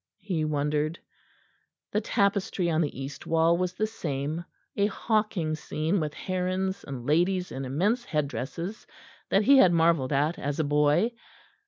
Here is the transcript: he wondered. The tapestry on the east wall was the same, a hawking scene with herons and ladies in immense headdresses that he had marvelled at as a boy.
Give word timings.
he 0.17 0.43
wondered. 0.43 0.97
The 1.91 2.01
tapestry 2.01 2.71
on 2.71 2.81
the 2.81 2.99
east 2.99 3.27
wall 3.27 3.55
was 3.55 3.73
the 3.73 3.85
same, 3.85 4.43
a 4.75 4.87
hawking 4.87 5.53
scene 5.53 5.99
with 5.99 6.15
herons 6.15 6.83
and 6.83 7.05
ladies 7.05 7.51
in 7.51 7.65
immense 7.65 8.03
headdresses 8.05 8.87
that 9.29 9.43
he 9.43 9.57
had 9.57 9.71
marvelled 9.71 10.11
at 10.11 10.39
as 10.39 10.59
a 10.59 10.63
boy. 10.63 11.11